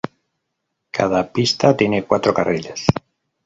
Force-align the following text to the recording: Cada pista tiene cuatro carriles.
Cada 0.89 1.31
pista 1.31 1.77
tiene 1.77 2.05
cuatro 2.05 2.33
carriles. 2.33 2.87